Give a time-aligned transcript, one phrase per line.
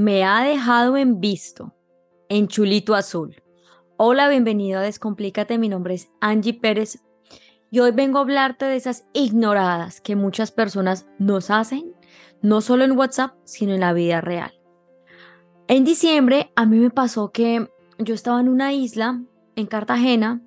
[0.00, 1.74] me ha dejado en visto,
[2.30, 3.42] en chulito azul.
[3.98, 7.02] Hola, bienvenido a Descomplícate, mi nombre es Angie Pérez
[7.70, 11.94] y hoy vengo a hablarte de esas ignoradas que muchas personas nos hacen,
[12.40, 14.58] no solo en WhatsApp, sino en la vida real.
[15.68, 19.20] En diciembre a mí me pasó que yo estaba en una isla,
[19.54, 20.40] en Cartagena,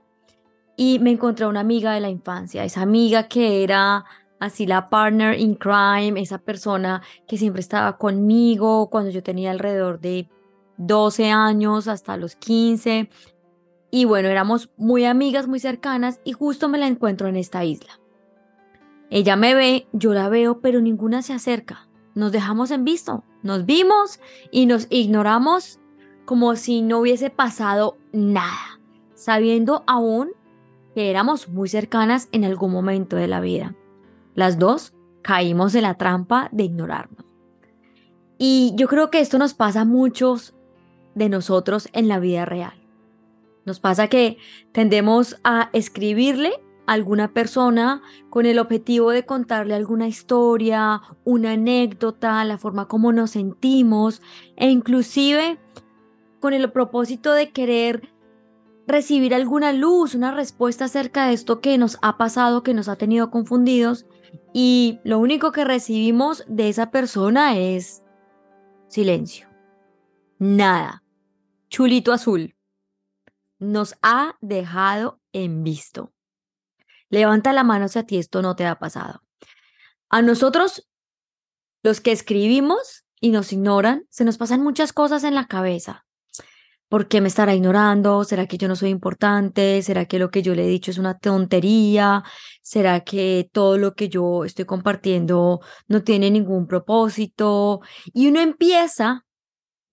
[0.76, 4.04] y me encontré a una amiga de la infancia, esa amiga que era
[4.40, 10.00] así la partner in crime, esa persona que siempre estaba conmigo cuando yo tenía alrededor
[10.00, 10.30] de
[10.78, 13.10] 12 años hasta los 15.
[13.92, 18.00] Y bueno, éramos muy amigas, muy cercanas y justo me la encuentro en esta isla.
[19.10, 21.88] Ella me ve, yo la veo, pero ninguna se acerca.
[22.16, 24.20] Nos dejamos en visto, nos vimos
[24.52, 25.80] y nos ignoramos
[26.26, 28.80] como si no hubiese pasado nada,
[29.14, 30.32] sabiendo aún
[30.96, 33.76] que éramos muy cercanas en algún momento de la vida.
[34.36, 37.26] Las dos caímos en la trampa de ignorarnos.
[38.38, 40.54] Y yo creo que esto nos pasa a muchos
[41.16, 42.74] de nosotros en la vida real.
[43.66, 44.38] Nos pasa que
[44.72, 46.52] tendemos a escribirle
[46.86, 53.14] a alguna persona con el objetivo de contarle alguna historia, una anécdota, la forma como
[53.14, 54.22] nos sentimos
[54.58, 55.60] e inclusive
[56.42, 58.10] con el propósito de querer
[58.86, 62.98] recibir alguna luz, una respuesta acerca de esto que nos ha pasado, que nos ha
[62.98, 64.06] tenido confundidos
[64.54, 68.04] y lo único que recibimos de esa persona es
[68.88, 69.48] silencio.
[70.40, 71.04] Nada.
[71.70, 72.56] Chulito azul.
[73.60, 76.14] Nos ha dejado en visto.
[77.10, 79.24] Levanta la mano si a ti esto no te ha pasado.
[80.10, 80.88] A nosotros,
[81.82, 86.06] los que escribimos y nos ignoran, se nos pasan muchas cosas en la cabeza.
[86.94, 88.24] ¿Por qué me estará ignorando?
[88.24, 89.82] ¿Será que yo no soy importante?
[89.82, 92.24] ¿Será que lo que yo le he dicho es una tontería?
[92.62, 97.82] ¿Será que todo lo que yo estoy compartiendo no tiene ningún propósito?
[98.14, 99.26] Y uno empieza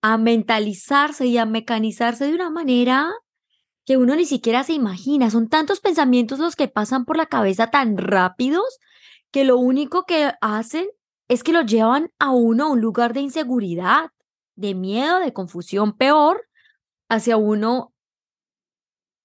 [0.03, 3.11] a mentalizarse y a mecanizarse de una manera
[3.83, 5.31] que uno ni siquiera se imagina.
[5.31, 8.77] Son tantos pensamientos los que pasan por la cabeza tan rápidos
[9.31, 10.85] que lo único que hacen
[11.27, 14.11] es que lo llevan a uno a un lugar de inseguridad,
[14.53, 16.43] de miedo, de confusión peor
[17.11, 17.93] hacia uno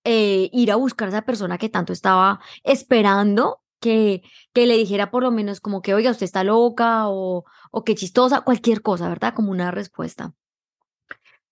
[0.05, 5.11] eh, ir a buscar a esa persona que tanto estaba esperando que, que le dijera
[5.11, 9.09] por lo menos como que, oiga, usted está loca o, o qué chistosa, cualquier cosa,
[9.09, 9.35] ¿verdad?
[9.35, 10.35] Como una respuesta.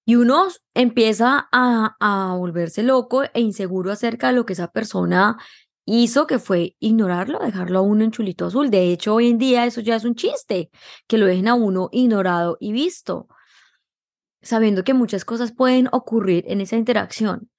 [0.05, 5.39] Y uno empieza a, a volverse loco e inseguro acerca de lo que esa persona
[5.87, 8.71] hizo, que fue ignorarlo, dejarlo a uno en chulito azul.
[8.71, 10.71] De hecho, hoy en día eso ya es un chiste,
[11.07, 13.29] que lo dejen a uno ignorado y visto
[14.45, 17.51] sabiendo que muchas cosas pueden ocurrir en esa interacción.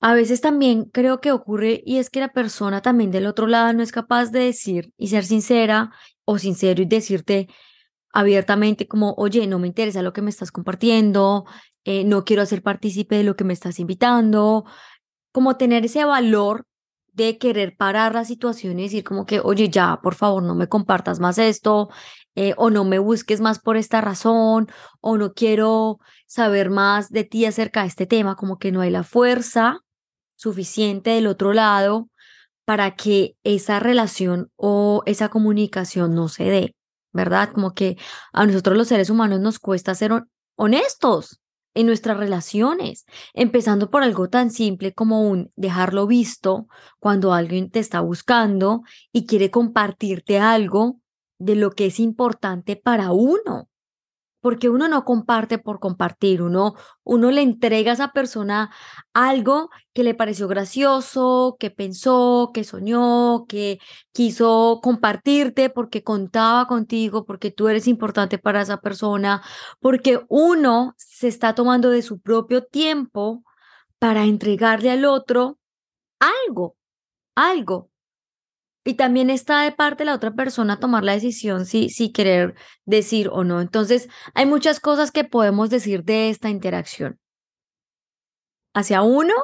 [0.00, 3.72] A veces también creo que ocurre y es que la persona también del otro lado
[3.74, 5.90] no es capaz de decir y ser sincera
[6.24, 7.48] o sincero y decirte
[8.12, 11.44] abiertamente como, oye, no me interesa lo que me estás compartiendo,
[11.84, 14.64] eh, no quiero hacer partícipe de lo que me estás invitando,
[15.32, 16.64] como tener ese valor
[17.12, 20.68] de querer parar la situación y decir como que, oye, ya, por favor, no me
[20.68, 21.90] compartas más esto,
[22.34, 24.68] eh, o no me busques más por esta razón,
[25.00, 28.90] o no quiero saber más de ti acerca de este tema, como que no hay
[28.90, 29.80] la fuerza
[30.36, 32.08] suficiente del otro lado
[32.64, 36.76] para que esa relación o esa comunicación no se dé,
[37.12, 37.50] ¿verdad?
[37.52, 37.96] Como que
[38.32, 40.12] a nosotros los seres humanos nos cuesta ser
[40.56, 41.39] honestos
[41.74, 46.66] en nuestras relaciones, empezando por algo tan simple como un dejarlo visto
[46.98, 48.82] cuando alguien te está buscando
[49.12, 51.00] y quiere compartirte algo
[51.38, 53.69] de lo que es importante para uno.
[54.40, 56.74] Porque uno no comparte por compartir, uno,
[57.04, 58.70] uno le entrega a esa persona
[59.12, 63.78] algo que le pareció gracioso, que pensó, que soñó, que
[64.12, 69.42] quiso compartirte porque contaba contigo, porque tú eres importante para esa persona,
[69.80, 73.44] porque uno se está tomando de su propio tiempo
[73.98, 75.58] para entregarle al otro
[76.20, 76.76] algo,
[77.34, 77.89] algo
[78.84, 82.54] y también está de parte la otra persona tomar la decisión si, si querer
[82.86, 83.60] decir o no.
[83.60, 87.18] Entonces, hay muchas cosas que podemos decir de esta interacción.
[88.74, 89.34] Hacia uno,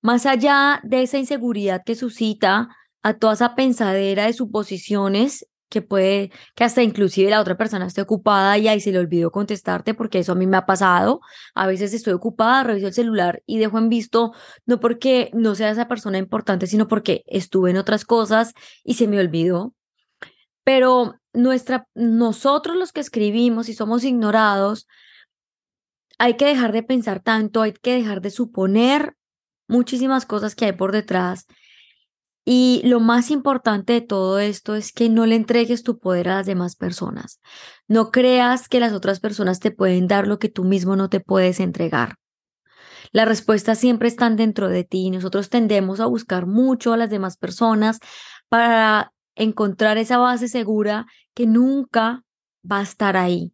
[0.00, 2.68] más allá de esa inseguridad que suscita
[3.02, 8.02] a toda esa pensadera de suposiciones que puede, que hasta inclusive la otra persona esté
[8.02, 11.20] ocupada y ahí se le olvidó contestarte, porque eso a mí me ha pasado.
[11.54, 14.32] A veces estoy ocupada, reviso el celular y dejo en visto,
[14.66, 18.52] no porque no sea esa persona importante, sino porque estuve en otras cosas
[18.84, 19.74] y se me olvidó.
[20.64, 24.86] Pero nuestra, nosotros los que escribimos y somos ignorados,
[26.18, 29.14] hay que dejar de pensar tanto, hay que dejar de suponer
[29.68, 31.46] muchísimas cosas que hay por detrás
[32.44, 36.36] Y lo más importante de todo esto es que no le entregues tu poder a
[36.36, 37.40] las demás personas.
[37.86, 41.20] No creas que las otras personas te pueden dar lo que tú mismo no te
[41.20, 42.16] puedes entregar.
[43.12, 47.10] Las respuestas siempre están dentro de ti y nosotros tendemos a buscar mucho a las
[47.10, 47.98] demás personas
[48.48, 52.22] para encontrar esa base segura que nunca
[52.70, 53.52] va a estar ahí.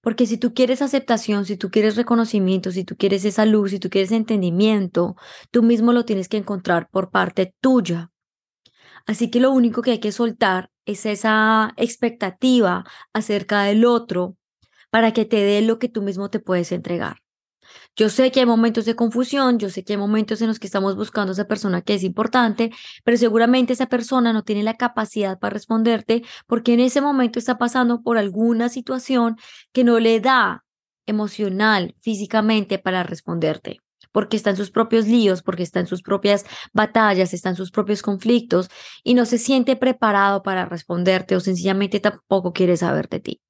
[0.00, 3.78] Porque si tú quieres aceptación, si tú quieres reconocimiento, si tú quieres esa luz, si
[3.78, 5.16] tú quieres entendimiento,
[5.50, 8.10] tú mismo lo tienes que encontrar por parte tuya.
[9.06, 14.36] Así que lo único que hay que soltar es esa expectativa acerca del otro
[14.90, 17.16] para que te dé lo que tú mismo te puedes entregar.
[17.96, 20.66] Yo sé que hay momentos de confusión, yo sé que hay momentos en los que
[20.66, 22.70] estamos buscando a esa persona que es importante,
[23.04, 27.58] pero seguramente esa persona no tiene la capacidad para responderte porque en ese momento está
[27.58, 29.36] pasando por alguna situación
[29.72, 30.64] que no le da
[31.06, 33.80] emocional, físicamente para responderte
[34.12, 37.70] porque está en sus propios líos, porque está en sus propias batallas, está en sus
[37.70, 38.70] propios conflictos
[39.04, 43.40] y no se siente preparado para responderte o sencillamente tampoco quiere saber de ti.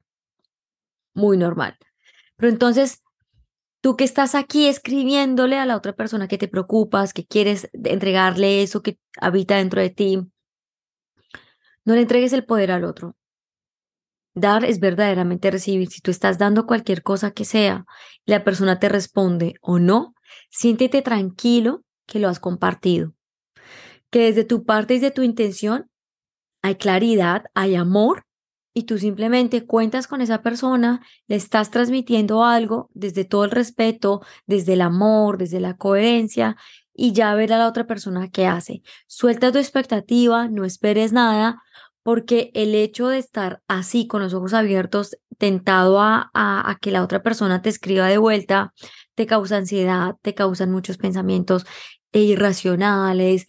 [1.15, 1.77] Muy normal.
[2.37, 3.03] Pero entonces
[3.81, 8.63] Tú que estás aquí escribiéndole a la otra persona que te preocupas, que quieres entregarle
[8.63, 10.19] eso que habita dentro de ti,
[11.85, 13.17] no le entregues el poder al otro.
[14.35, 15.89] Dar es verdaderamente recibir.
[15.89, 17.87] Si tú estás dando cualquier cosa que sea
[18.27, 20.15] la persona te responde o no,
[20.51, 23.15] siéntete tranquilo que lo has compartido.
[24.11, 25.91] Que desde tu parte y de tu intención
[26.63, 28.28] hay claridad, hay amor
[28.79, 34.23] y tú simplemente cuentas con esa persona, le estás transmitiendo algo desde todo el respeto,
[34.47, 36.57] desde el amor, desde la coherencia
[36.95, 38.83] y ya ver a la otra persona qué hace.
[39.09, 41.61] Suelta tu expectativa, no esperes nada,
[42.05, 47.03] porque el hecho de estar así con los ojos abiertos, tentado a, a, que la
[47.03, 48.75] otra persona te escriba de vuelta,
[49.17, 51.67] te causa ansiedad, te causan muchos pensamientos
[52.13, 53.49] irracionales,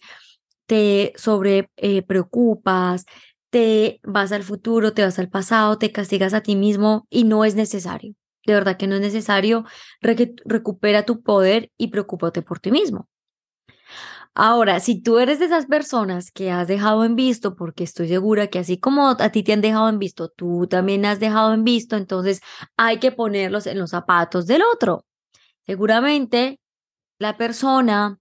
[0.66, 3.04] te sobre eh, preocupas,
[3.50, 7.44] te vas al futuro, te vas al pasado, te castigas a ti mismo y no
[7.44, 8.14] es necesario.
[8.46, 9.64] De verdad que no es necesario.
[10.00, 13.08] recupera tu poder y preocúpate por ti mismo.
[14.34, 18.46] Ahora, si tú eres de esas personas que has dejado en visto, porque estoy segura
[18.46, 21.64] que así como a ti te han dejado en visto, tú también has dejado en
[21.64, 22.40] visto, entonces
[22.76, 25.04] hay que ponerlos en los zapatos del otro.
[25.66, 26.60] Seguramente
[27.18, 28.18] la persona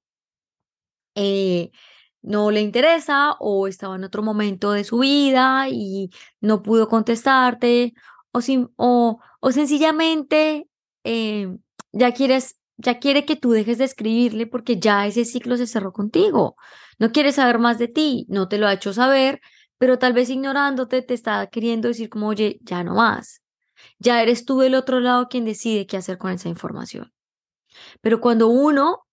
[1.15, 1.71] eh,
[2.21, 6.09] no le interesa o estaba en otro momento de su vida y
[6.41, 7.93] no pudo contestarte
[8.31, 8.39] o,
[8.77, 10.67] o, o sencillamente
[11.03, 11.57] eh,
[11.91, 15.91] ya quieres ya quiere que tú dejes de escribirle porque ya ese ciclo se cerró
[15.91, 16.55] contigo.
[16.97, 19.41] No quiere saber más de ti, no te lo ha hecho saber,
[19.77, 23.41] pero tal vez ignorándote te está queriendo decir como, oye, ya no más.
[23.99, 27.11] Ya eres tú del otro lado quien decide qué hacer con esa información.
[28.01, 29.05] Pero cuando uno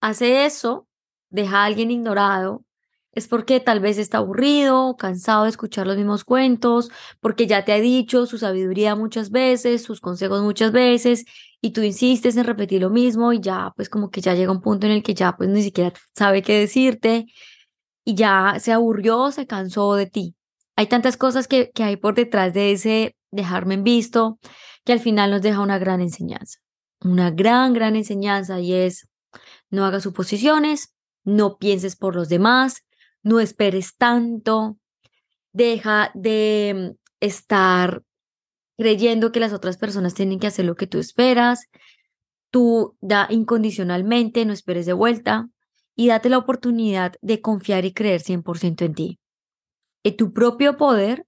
[0.00, 0.88] hace eso,
[1.34, 2.64] deja a alguien ignorado,
[3.12, 6.90] es porque tal vez está aburrido, cansado de escuchar los mismos cuentos,
[7.20, 11.24] porque ya te ha dicho su sabiduría muchas veces, sus consejos muchas veces,
[11.60, 14.60] y tú insistes en repetir lo mismo y ya pues como que ya llega un
[14.60, 17.26] punto en el que ya pues ni siquiera sabe qué decirte
[18.04, 20.36] y ya se aburrió, se cansó de ti.
[20.76, 24.38] Hay tantas cosas que, que hay por detrás de ese dejarme en visto
[24.84, 26.58] que al final nos deja una gran enseñanza,
[27.00, 29.08] una gran, gran enseñanza y es
[29.70, 30.93] no hagas suposiciones,
[31.24, 32.84] no pienses por los demás,
[33.22, 34.78] no esperes tanto,
[35.52, 38.02] deja de mm, estar
[38.76, 41.66] creyendo que las otras personas tienen que hacer lo que tú esperas,
[42.50, 45.48] tú da incondicionalmente, no esperes de vuelta
[45.96, 49.18] y date la oportunidad de confiar y creer 100% en ti.
[50.02, 51.24] Y tu propio poder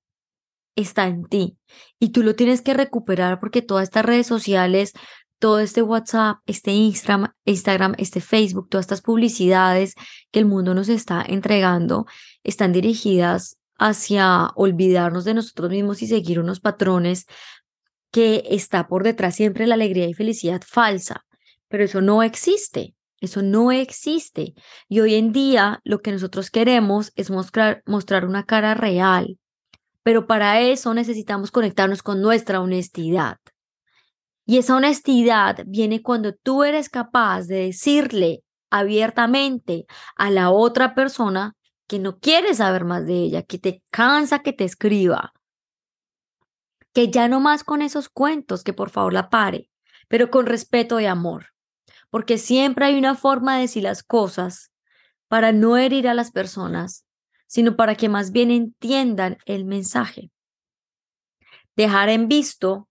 [0.76, 1.56] está en ti
[1.98, 4.92] y tú lo tienes que recuperar porque todas estas redes sociales
[5.38, 9.94] todo este WhatsApp, este Instagram, este Facebook, todas estas publicidades
[10.30, 12.06] que el mundo nos está entregando,
[12.42, 17.26] están dirigidas hacia olvidarnos de nosotros mismos y seguir unos patrones
[18.10, 21.26] que está por detrás siempre la alegría y felicidad falsa.
[21.68, 22.94] Pero eso no existe.
[23.20, 24.54] Eso no existe.
[24.88, 29.38] Y hoy en día lo que nosotros queremos es mostrar, mostrar una cara real.
[30.02, 33.38] Pero para eso necesitamos conectarnos con nuestra honestidad.
[34.46, 41.56] Y esa honestidad viene cuando tú eres capaz de decirle abiertamente a la otra persona
[41.88, 45.32] que no quieres saber más de ella, que te cansa que te escriba,
[46.92, 49.68] que ya no más con esos cuentos, que por favor la pare,
[50.08, 51.48] pero con respeto y amor,
[52.10, 54.72] porque siempre hay una forma de decir las cosas
[55.28, 57.04] para no herir a las personas,
[57.48, 60.30] sino para que más bien entiendan el mensaje.
[61.76, 62.88] Dejar en visto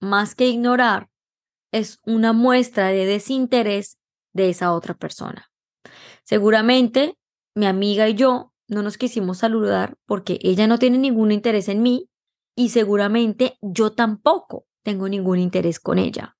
[0.00, 1.08] más que ignorar,
[1.72, 3.98] es una muestra de desinterés
[4.32, 5.50] de esa otra persona.
[6.24, 7.18] Seguramente
[7.54, 11.82] mi amiga y yo no nos quisimos saludar porque ella no tiene ningún interés en
[11.82, 12.08] mí
[12.56, 16.36] y seguramente yo tampoco tengo ningún interés con ella.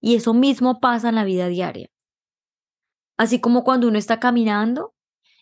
[0.00, 1.88] Y eso mismo pasa en la vida diaria.
[3.16, 4.94] Así como cuando uno está caminando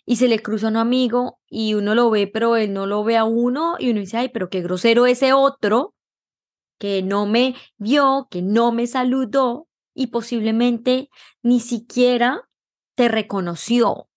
[0.04, 3.16] y se le cruza un amigo y uno lo ve, pero él no lo ve
[3.16, 5.94] a uno y uno dice, ay, pero qué grosero ese otro
[6.78, 11.10] que no me vio, que no me saludó y posiblemente
[11.42, 12.48] ni siquiera
[12.94, 14.08] te reconoció.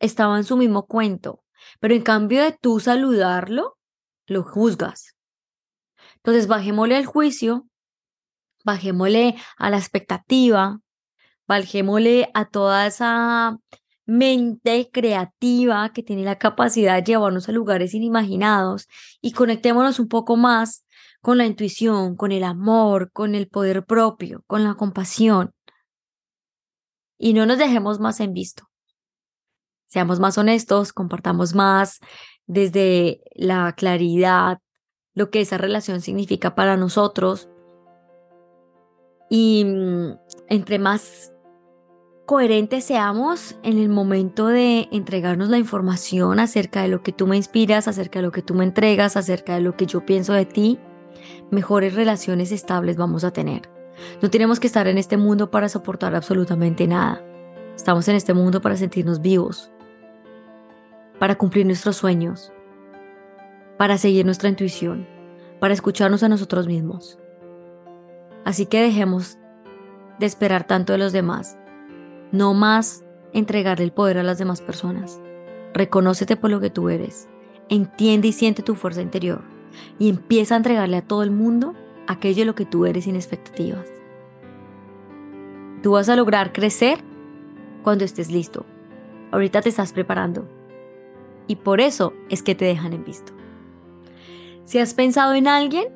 [0.00, 1.44] Estaba en su mismo cuento,
[1.80, 3.78] pero en cambio de tú saludarlo,
[4.26, 5.16] lo juzgas.
[6.16, 7.68] Entonces bajémosle al juicio,
[8.64, 10.80] bajémosle a la expectativa,
[11.46, 13.58] bajémosle a toda esa
[14.04, 18.88] mente creativa que tiene la capacidad de llevarnos a lugares inimaginados
[19.20, 20.84] y conectémonos un poco más
[21.20, 25.52] con la intuición, con el amor, con el poder propio, con la compasión.
[27.18, 28.68] Y no nos dejemos más en visto.
[29.86, 32.00] Seamos más honestos, compartamos más
[32.46, 34.58] desde la claridad
[35.14, 37.48] lo que esa relación significa para nosotros.
[39.28, 41.32] Y mm, entre más
[42.24, 47.36] coherentes seamos en el momento de entregarnos la información acerca de lo que tú me
[47.36, 50.44] inspiras, acerca de lo que tú me entregas, acerca de lo que yo pienso de
[50.46, 50.78] ti,
[51.50, 53.62] mejores relaciones estables vamos a tener.
[54.22, 57.22] No tenemos que estar en este mundo para soportar absolutamente nada.
[57.74, 59.70] Estamos en este mundo para sentirnos vivos,
[61.18, 62.52] para cumplir nuestros sueños,
[63.76, 65.06] para seguir nuestra intuición,
[65.60, 67.18] para escucharnos a nosotros mismos.
[68.44, 69.38] Así que dejemos
[70.18, 71.56] de esperar tanto de los demás.
[72.32, 75.20] No más entregarle el poder a las demás personas.
[75.74, 77.28] Reconócete por lo que tú eres.
[77.68, 79.57] Entiende y siente tu fuerza interior
[79.98, 81.74] y empieza a entregarle a todo el mundo
[82.06, 83.86] aquello de lo que tú eres sin expectativas.
[85.82, 86.98] Tú vas a lograr crecer
[87.82, 88.66] cuando estés listo.
[89.30, 90.48] Ahorita te estás preparando.
[91.46, 93.32] Y por eso es que te dejan en visto.
[94.64, 95.86] Si has pensado en alguien,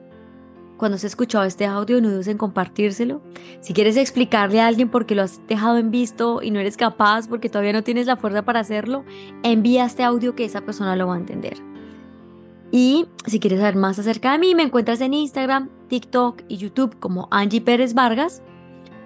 [0.77, 3.21] cuando has escuchado este audio, no dudes en compartírselo.
[3.61, 6.77] Si quieres explicarle a alguien por qué lo has dejado en visto y no eres
[6.77, 9.05] capaz porque todavía no tienes la fuerza para hacerlo,
[9.43, 11.72] envía este audio que esa persona lo va a entender.
[12.73, 16.99] Y si quieres saber más acerca de mí, me encuentras en Instagram, TikTok y YouTube
[16.99, 18.43] como Angie Pérez Vargas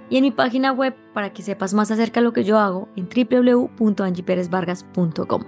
[0.08, 2.88] y en mi página web para que sepas más acerca de lo que yo hago
[2.94, 5.42] en www.angieperezvargas.com.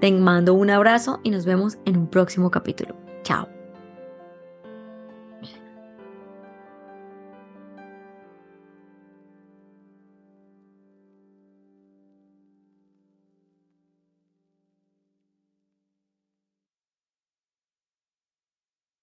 [0.00, 2.96] Te mando un abrazo y nos vemos en un próximo capítulo.
[3.22, 3.59] Chao.